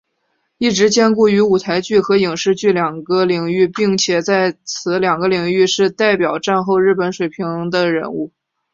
[0.57, 8.31] 一直兼顾于舞台剧和影视剧两个领域并且在此两个领域是代表战后日本水平的人物。